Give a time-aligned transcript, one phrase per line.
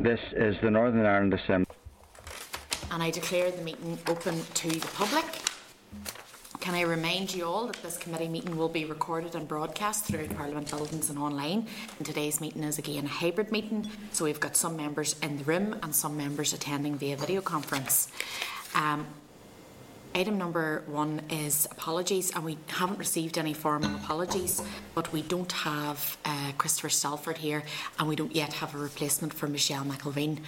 [0.00, 1.74] This is the Northern Ireland Assembly.
[2.90, 5.24] And I declare the meeting open to the public.
[6.60, 10.28] Can I remind you all that this committee meeting will be recorded and broadcast through
[10.28, 11.66] Parliament buildings and online.
[11.98, 15.44] And today's meeting is again a hybrid meeting, so we've got some members in the
[15.44, 18.08] room and some members attending via video conference.
[18.74, 19.06] Um,
[20.18, 24.60] Item number one is apologies, and we haven't received any formal apologies,
[24.92, 27.62] but we don't have uh, Christopher Stalford here,
[28.00, 30.40] and we don't yet have a replacement for Michelle McIlveen.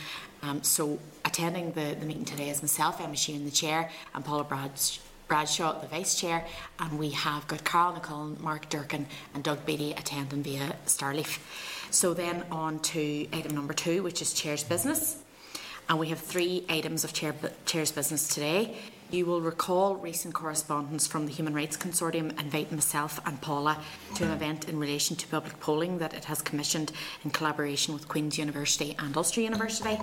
[0.42, 4.42] Um, so, attending the, the meeting today is myself, Emma Sheerin, the chair, and Paula
[4.42, 5.00] Bradshaw.
[5.28, 6.44] Bradshaw, the Vice Chair,
[6.80, 11.38] and we have got Carál Ní Chuilín, Mark Durkan, and Doug Beattie attending via Starleaf.
[11.92, 15.22] So, then on to item number two, which is Chair's Business.
[15.88, 18.76] And we have three items of chair, Chair's Business today.
[19.10, 23.76] You will recall recent correspondence from the Human Rights Consortium inviting myself and Paula
[24.14, 26.92] to an event in relation to public polling that it has commissioned
[27.24, 29.98] in collaboration with Queen's University and Ulster University.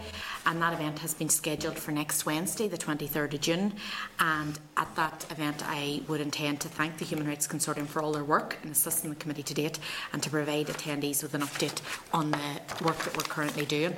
[0.45, 3.73] And that event has been scheduled for next Wednesday, the 23rd of June.
[4.19, 8.11] And at that event, I would intend to thank the Human Rights Consortium for all
[8.11, 9.79] their work in assisting the committee to date
[10.11, 11.79] and to provide attendees with an update
[12.11, 13.95] on the work that we're currently doing.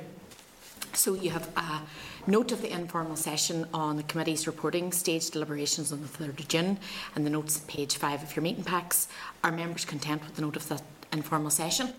[0.92, 1.80] So you have a
[2.26, 6.48] note of the informal session on the committee's reporting stage deliberations on the 3rd of
[6.48, 6.78] June
[7.14, 9.08] and the notes at page 5 of your meeting packs.
[9.42, 11.92] Are members content with the note of that informal session?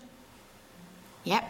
[1.24, 1.44] Yep.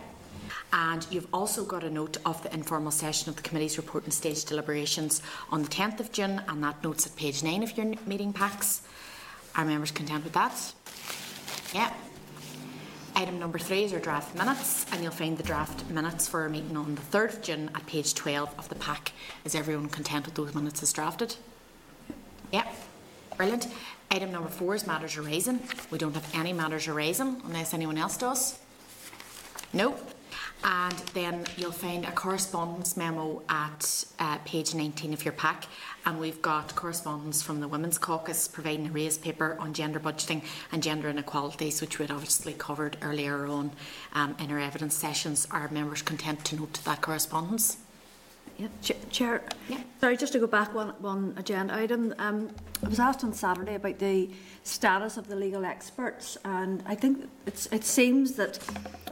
[0.72, 4.44] And you've also got a note of the informal session of the committee's reporting stage
[4.44, 5.20] deliberations
[5.50, 8.82] on the 10th of June, and that note's at page 9 of your meeting packs.
[9.54, 10.72] Are members content with that?
[11.74, 11.92] Yeah.
[13.14, 16.48] Item number three is our draft minutes, and you'll find the draft minutes for our
[16.48, 19.12] meeting on the 3rd of June at page 12 of the pack.
[19.44, 21.36] Is everyone content with those minutes as drafted?
[22.52, 22.66] Yeah,
[23.36, 23.68] brilliant.
[24.10, 25.60] Item number four is matters arising.
[25.90, 28.58] We don't have any matters arising unless anyone else does.
[29.74, 29.94] No.
[30.64, 35.66] And then you'll find a correspondence memo at uh, page 19 of your pack.
[36.06, 40.44] And we've got correspondence from the Women's Caucus providing a raised paper on gender budgeting
[40.70, 43.72] and gender inequalities, which we'd obviously covered earlier on
[44.12, 45.48] um, in our evidence sessions.
[45.50, 47.78] Are members content to note that correspondence?
[49.10, 49.42] Chair.
[50.00, 52.14] Sorry, just to go back one one agenda item.
[52.18, 52.50] Um,
[52.84, 54.30] I was asked on Saturday about the
[54.64, 58.58] status of the legal experts, and I think it seems that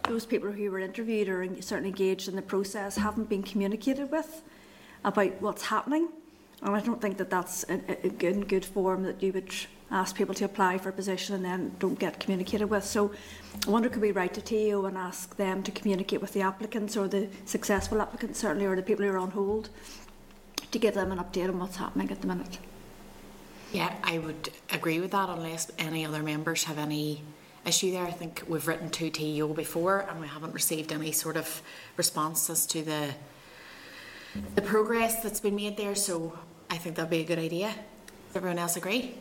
[0.08, 4.42] those people who were interviewed or certainly engaged in the process haven't been communicated with
[5.04, 6.08] about what's happening.
[6.62, 7.80] And I don't think that that's in,
[8.20, 9.52] in good form that you would
[9.90, 12.84] ask people to apply for a position and then don't get communicated with.
[12.84, 13.12] So
[13.66, 16.96] I wonder could we write to TEO and ask them to communicate with the applicants
[16.96, 19.70] or the successful applicants certainly or the people who are on hold
[20.70, 22.58] to give them an update on what's happening at the minute.
[23.72, 27.22] Yeah, I would agree with that unless any other members have any
[27.64, 28.04] issue there.
[28.04, 31.62] I think we've written to TEO before and we haven't received any sort of
[31.96, 33.14] response as to the
[34.54, 35.94] the progress that's been made there.
[35.94, 36.38] So
[36.70, 37.74] I think that'd be a good idea.
[38.28, 39.14] Does everyone else agree?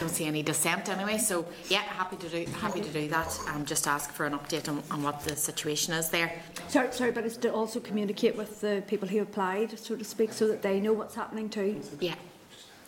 [0.00, 3.38] Don't see any dissent anyway, so yeah, happy to do happy to do that.
[3.48, 6.32] Um, just ask for an update on, on what the situation is there.
[6.68, 10.32] Sorry, sorry, but it's to also communicate with the people who applied, so to speak,
[10.32, 11.80] so that they know what's happening too.
[12.00, 12.14] Yeah,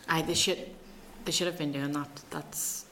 [0.09, 0.59] I they should
[1.25, 2.09] they should have been doing that.
[2.31, 2.87] That's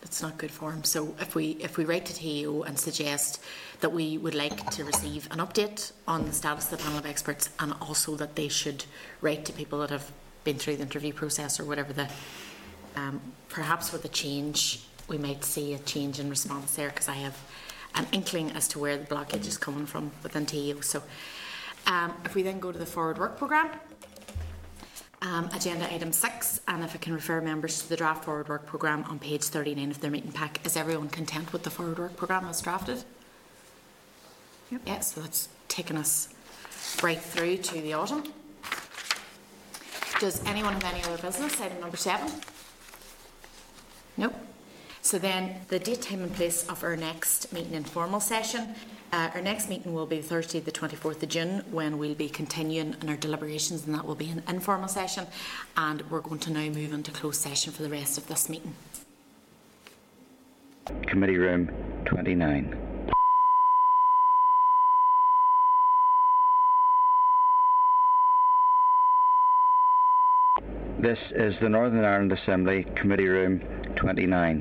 [0.00, 0.84] that's not good for them.
[0.84, 3.42] So if we if we write to TEO and suggest
[3.80, 7.06] that we would like to receive an update on the status of the panel of
[7.06, 8.84] experts, and also that they should
[9.20, 10.10] write to people that have
[10.44, 12.08] been through the interview process or whatever the
[12.96, 17.14] um, perhaps with a change, we might see a change in response there because I
[17.14, 17.36] have
[17.94, 20.80] an inkling as to where the blockage is coming from within TEO.
[20.80, 21.02] So,
[21.86, 23.70] um, if we then go to the forward work programme,
[25.22, 28.66] um, agenda item six, and if I can refer members to the draft forward work
[28.66, 32.16] programme on page 39 of their meeting pack, is everyone content with the forward work
[32.16, 33.04] programme as drafted?
[34.70, 34.80] Yep.
[34.86, 36.28] Yeah, so that's taken us
[37.02, 38.24] right through to the autumn.
[40.20, 41.60] Does anyone have any other business?
[41.60, 42.30] Item number seven.
[44.20, 44.34] Nope.
[45.00, 48.74] So then the date, time and place of our next meeting informal session.
[49.12, 52.94] Uh, our next meeting will be Thursday the 24th of June when we'll be continuing
[53.00, 55.26] in our deliberations and that will be an informal session
[55.76, 58.74] and we're going to now move into closed session for the rest of this meeting.
[61.06, 61.68] Committee room
[62.04, 62.79] 29.
[71.02, 73.58] This is the Northern Ireland Assembly Committee Room
[73.96, 74.60] 29.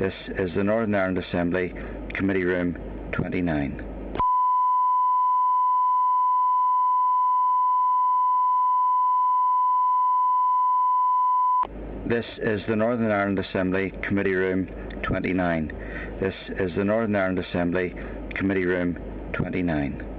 [0.00, 1.72] This is the Northern Ireland Assembly
[2.12, 2.76] Committee Room
[3.12, 3.76] 29.
[12.08, 14.66] This is the Northern Ireland Assembly Committee Room
[15.04, 15.68] 29.
[16.20, 17.94] This is the Northern Ireland Assembly
[18.34, 18.98] Committee Room
[19.34, 20.15] 29.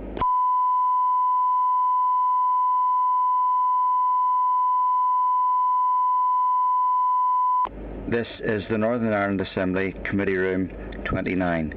[8.09, 10.69] This is the Northern Ireland Assembly Committee Room
[11.03, 11.69] 29.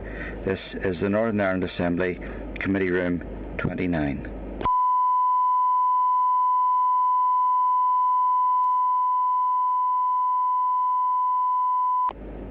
[0.47, 2.21] This is the Northern Ireland Assembly
[2.61, 3.21] Committee Room
[3.59, 4.41] 29.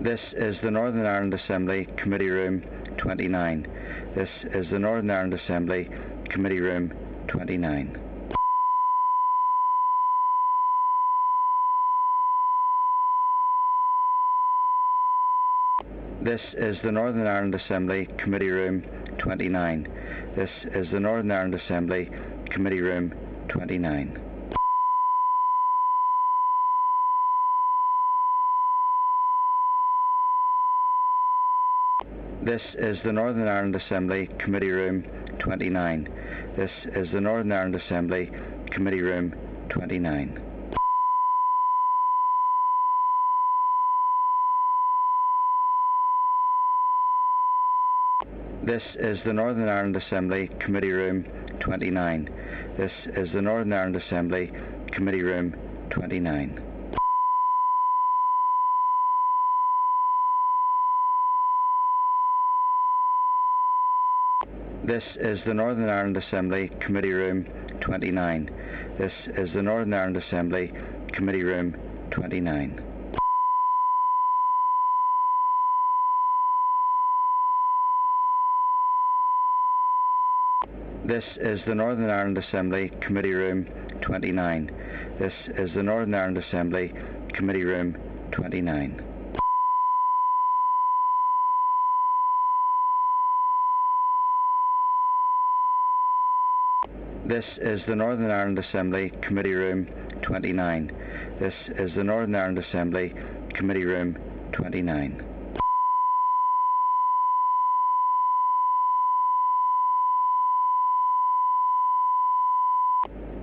[0.03, 2.61] This is the Northern Ireland Assembly Committee Room
[2.97, 3.63] 29.
[4.13, 5.87] This is the Northern Ireland Assembly
[6.29, 6.91] Committee Room
[7.29, 8.08] 29.
[16.21, 18.83] This is the Northern Ireland Assembly Committee Room
[19.19, 19.87] 29.
[20.35, 22.09] This is the Northern Ireland Assembly
[22.51, 23.13] Committee Room
[23.47, 24.19] 29.
[32.43, 35.05] This is the Northern Ireland Assembly Committee Room
[35.39, 36.09] 29.
[36.57, 38.29] This is the Northern Ireland Assembly
[38.73, 39.33] Committee Room
[39.69, 40.48] 29.
[48.69, 51.23] This is the Northern Ireland Assembly Committee Room
[51.59, 52.29] 29.
[52.77, 54.51] This is the Northern Ireland Assembly
[54.93, 55.55] Committee Room
[55.89, 56.61] 29.
[64.85, 67.45] This is the Northern Ireland Assembly Committee Room
[67.81, 68.51] 29.
[68.99, 70.71] This is the Northern Ireland Assembly
[71.15, 71.75] Committee Room
[72.11, 72.88] 29.
[81.09, 83.65] This is the Northern Ireland Assembly Committee Room
[84.03, 84.69] 29.
[85.19, 86.93] This is the Northern Ireland Assembly
[87.33, 87.97] Committee Room
[88.31, 89.01] 29.
[97.27, 99.87] This is the Northern Ireland Assembly Committee Room
[100.21, 100.91] 29.
[101.39, 103.15] This is the Northern Ireland Assembly
[103.55, 104.15] Committee Room
[104.51, 105.38] 29.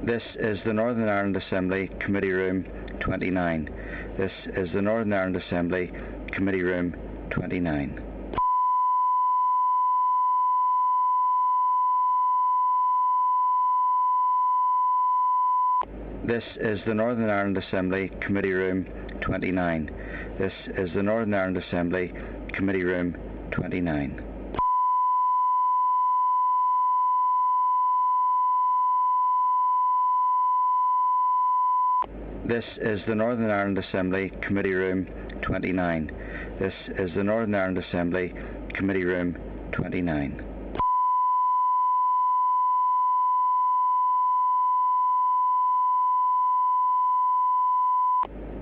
[0.06, 2.64] This is the Northern Ireland Assembly Committee Room
[3.00, 3.69] 29.
[4.17, 5.91] This is the Northern Ireland Assembly
[6.32, 6.94] Committee Room
[7.31, 8.00] 29.
[16.25, 18.87] This is the Northern Ireland Assembly Committee Room
[19.23, 19.91] 29.
[20.38, 22.12] This is the Northern Ireland Assembly
[22.55, 23.17] Committee Room
[23.50, 24.36] 29.
[32.48, 35.04] This is the Northern Ireland Assembly Committee Room
[35.43, 36.06] 29.
[36.60, 38.32] This is the Northern Ireland Assembly
[38.76, 39.37] Committee Room
[39.72, 40.44] 29.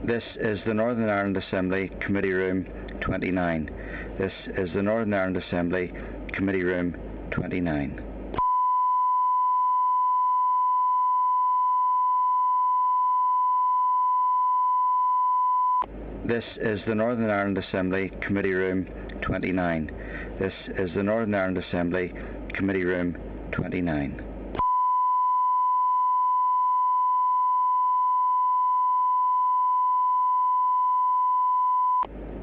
[0.06, 2.64] This is the Northern Ireland Assembly Committee Room
[3.02, 3.70] 29.
[4.18, 5.92] This is the Northern Ireland Assembly
[6.32, 6.96] Committee Room
[7.32, 8.13] 29.
[16.34, 18.88] This is the Northern Ireland Assembly Committee Room
[19.24, 19.86] 29.
[20.40, 22.12] This is the Northern Ireland Assembly
[22.56, 23.16] Committee Room
[23.52, 24.16] 29.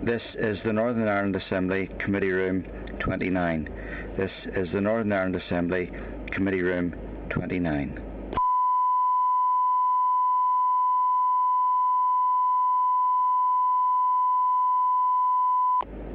[0.06, 2.64] This is the Northern Ireland Assembly Committee Room
[3.02, 4.14] 29.
[4.18, 5.92] This is the Northern Ireland Assembly
[6.32, 6.96] Committee Room
[7.32, 8.11] 29.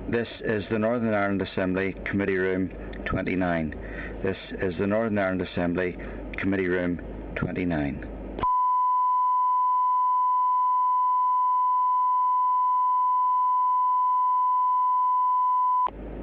[0.09, 2.71] This is the Northern Ireland Assembly Committee Room
[3.07, 3.75] 29.
[4.23, 5.97] This is the Northern Ireland Assembly
[6.39, 7.01] Committee Room
[7.35, 8.07] 29.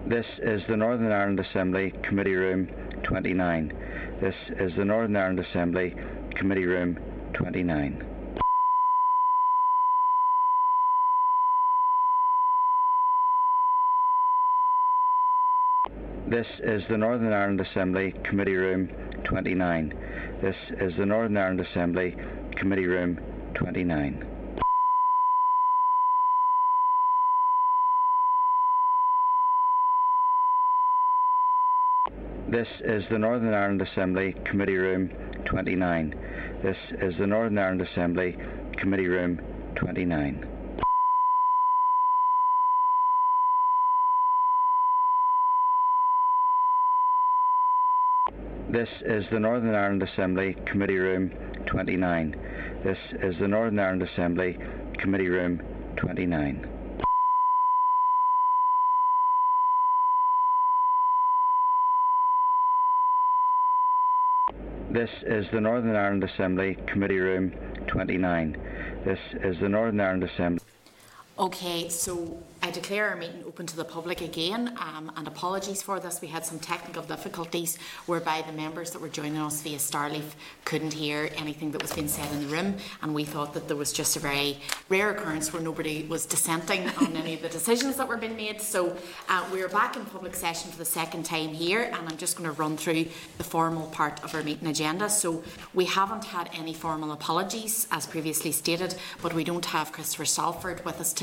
[0.08, 2.70] This is the Northern Ireland Assembly Committee Room
[3.04, 3.74] 29.
[4.22, 5.94] This is the Northern Ireland Assembly
[6.38, 6.98] Committee Room
[7.34, 8.13] 29.
[16.34, 18.88] This is the Northern Ireland Assembly Committee Room
[19.26, 19.94] 29.
[20.42, 22.16] This is the Northern Ireland Assembly
[22.58, 23.20] Committee Room
[23.54, 24.26] 29.
[32.50, 35.10] This is the Northern Ireland Assembly Committee Room
[35.46, 36.16] 29.
[36.64, 38.36] This is the Northern Ireland Assembly
[38.80, 39.40] Committee Room
[39.76, 40.53] 29.
[48.74, 51.30] This is the Northern Ireland Assembly Committee Room
[51.68, 52.32] 29.
[52.84, 54.58] This is the Northern Ireland Assembly
[54.98, 55.62] Committee Room
[55.98, 56.68] 29.
[64.92, 67.52] This is the Northern Ireland Assembly Committee Room
[67.86, 68.58] 29.
[69.06, 70.66] This is the Northern Ireland Assembly.
[71.40, 76.00] Okay, so I declare our meeting open to the public again, um, and apologies for
[76.00, 76.22] this.
[76.22, 80.94] We had some technical difficulties whereby the members that were joining us via Starleaf couldn't
[80.94, 83.92] hear anything that was being said in the room, and we thought that there was
[83.92, 84.60] just a very
[84.90, 88.62] rare occurrence where nobody was dissenting on any of the decisions that were being made.
[88.62, 88.96] So
[89.28, 92.48] uh, we're back in public session for the second time here, and I'm just going
[92.48, 93.08] to run through
[93.40, 95.10] the formal part of our meeting agenda.
[95.10, 100.26] So we haven't had any formal apologies, as previously stated, but we don't have Christopher
[100.26, 101.23] Stalford with us today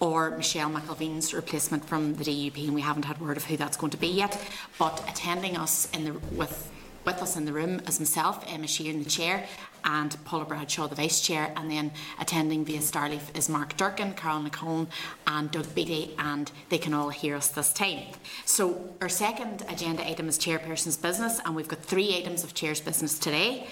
[0.00, 3.76] or Michelle McIlveen's replacement from the DUP, and we haven't had word of who that's
[3.76, 4.40] going to be yet.
[4.78, 6.70] But attending us in the with
[7.04, 9.46] with us in the room is myself, Emma Sheerin, the chair,
[9.84, 14.40] and Paula Bradshaw, the vice chair, and then attending via Starleaf is Mark Durkan, Carol
[14.40, 14.88] Nicole,
[15.26, 18.06] and Doug Beattie, and they can all hear us this time.
[18.46, 22.80] So our second agenda item is chairperson's business, and we've got three items of chair's
[22.80, 23.66] business today.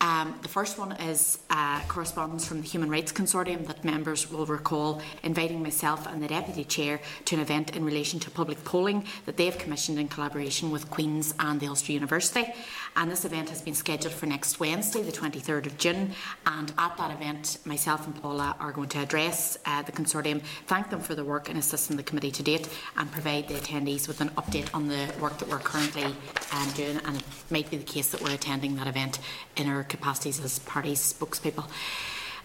[0.00, 4.44] Um, the first one is uh, correspondence from the Human Rights Consortium that members will
[4.44, 9.06] recall inviting myself and the Deputy Chair to an event in relation to public polling
[9.24, 12.52] that they have commissioned in collaboration with Queen's and the Ulster University.
[12.94, 16.12] And this event has been scheduled for next Wednesday, the 23rd of June.
[16.44, 20.90] And at that event, myself and Paula are going to address uh, the consortium, thank
[20.90, 24.20] them for their work in assisting the committee to date, and provide the attendees with
[24.20, 26.04] an update on the work that we're currently
[26.52, 26.98] um, doing.
[27.06, 29.20] And it might be the case that we're attending that event
[29.56, 31.45] in our capacities as party spokespeople.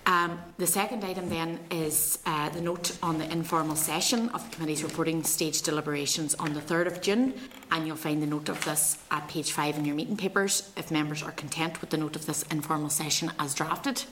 [0.06, 4.56] Um, the second item then is uh, the note on the informal session of the
[4.56, 7.34] committee's reporting stage deliberations on the 3rd of June,
[7.72, 10.90] and you'll find the note of this at page 5 in your meeting papers if
[10.90, 14.04] members are content with the note of this informal session as drafted.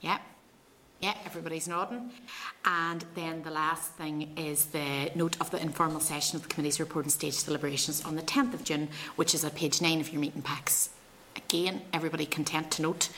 [0.00, 0.18] Yeah.
[1.00, 2.10] Yeah, everybody's nodding.
[2.64, 6.80] And then the last thing is the note of the informal session of the committee's
[6.80, 10.20] reporting stage deliberations on the 10th of June, which is at page 9 of your
[10.20, 10.90] meeting packs.
[11.36, 13.08] Again, everybody content to note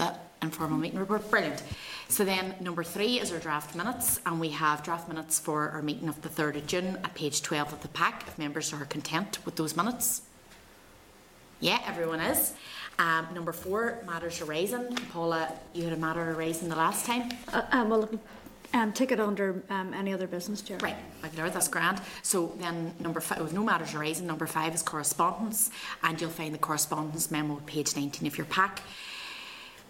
[0.00, 1.30] that informal meeting report.
[1.30, 1.62] Brilliant.
[2.08, 5.82] So then number three is our draft minutes and we have draft minutes for our
[5.82, 8.84] meeting of the 3rd of June at page 12 of the pack if members are
[8.86, 10.22] content with those minutes.
[11.60, 12.54] Yeah, everyone is.
[12.98, 14.96] Um, number four, matters arising.
[15.12, 17.30] Paula, you had a matter arising the last time.
[17.52, 18.08] Uh, um, well,
[18.72, 20.78] um, take it under um, any other business, Chair.
[20.78, 22.00] Right, Regular, that's grand.
[22.22, 25.70] So then number five, with no matters arising, number five is correspondence,
[26.02, 28.80] and you'll find the correspondence memo at page 19 of your pack,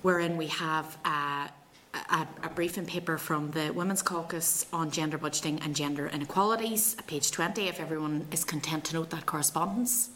[0.03, 1.49] wherein we have uh,
[1.95, 7.31] a, a briefing paper from the Women's Caucus on gender budgeting and gender inequalities, page
[7.31, 10.11] 20, if everyone is content to note that correspondence.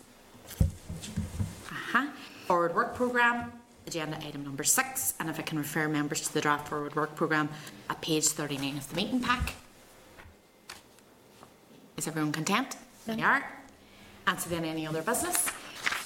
[0.60, 2.06] Uh-huh.
[2.46, 3.52] Forward work programme,
[3.86, 7.14] agenda item number six, and if I can refer members to the draft forward work
[7.16, 7.48] programme
[7.90, 9.54] at page 39 of the meeting pack.
[11.96, 12.76] Is everyone content?
[13.06, 13.44] They are.
[14.26, 15.50] And so then any other business?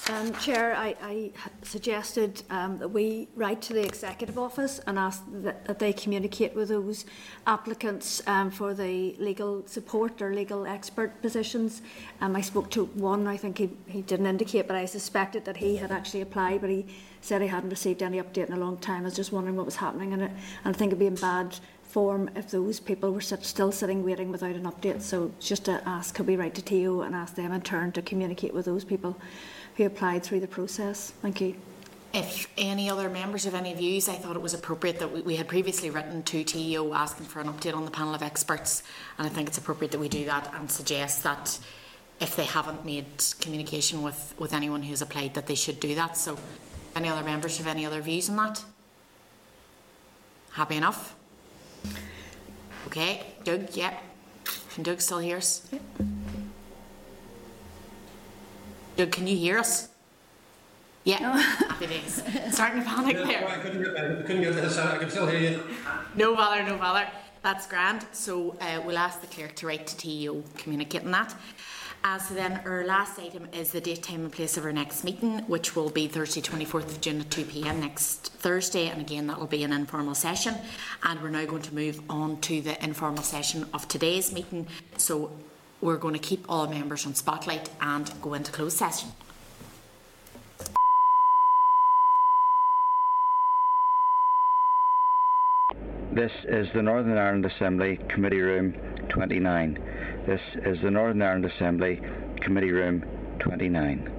[0.09, 5.23] Um, Chair, I, I suggested um, that we write to the Executive Office and ask
[5.43, 7.05] that, that they communicate with those
[7.45, 11.83] applicants um, for the legal support or legal expert positions.
[12.21, 15.57] Um, I spoke to one, I think he, he didn't indicate, but I suspected that
[15.57, 16.87] he had actually applied, but he
[17.21, 19.03] said he hadn't received any update in a long time.
[19.03, 20.31] I was just wondering what was happening in it,
[20.63, 24.03] and I think it'd be in bad form if those people were sit, still sitting
[24.03, 25.01] waiting without an update.
[25.01, 28.01] So just to ask, could we write to TO and ask them in turn to
[28.01, 29.19] communicate with those people
[29.79, 31.13] who applied through the process?
[31.21, 31.55] Thank you.
[32.13, 35.35] If any other members have any views, I thought it was appropriate that we, we
[35.37, 38.83] had previously written to TEO asking for an update on the panel of experts,
[39.17, 41.57] and I think it's appropriate that we do that and suggest that
[42.19, 43.05] if they haven't made
[43.39, 46.17] communication with, with anyone who's applied, that they should do that.
[46.17, 46.37] So,
[46.93, 48.61] any other members have any other views on that?
[50.51, 51.15] Happy enough?
[52.87, 54.01] Okay, Doug, yep.
[54.73, 55.69] Can Doug still hear us?
[55.71, 55.81] Yep.
[58.99, 59.87] Doug, can you hear us?
[61.05, 62.21] Yeah, happy days.
[62.51, 63.47] Starting to panic Yeah, there.
[63.47, 64.93] I couldn't get, I couldn't get this out.
[64.93, 65.63] I can still hear you.
[66.15, 67.07] No bother, no bother.
[67.41, 68.05] That's grand.
[68.11, 71.33] So uh, we'll ask the clerk to write to TEO communicating that.
[72.03, 75.05] Uh, so then our last item is the date, time and place of our next
[75.05, 78.89] meeting, which will be Thursday 24th of June at 2pm next Thursday.
[78.89, 80.55] And again, that will be an informal session.
[81.03, 84.67] And we're now going to move on to the informal session of today's meeting.
[84.97, 85.31] So
[85.81, 89.09] we're going to keep all members on spotlight and go into closed session.
[96.11, 98.73] This is the Northern Ireland Assembly Committee Room
[99.09, 100.23] 29.
[100.27, 102.01] This is the Northern Ireland Assembly
[102.41, 103.05] Committee Room
[103.39, 104.18] 29.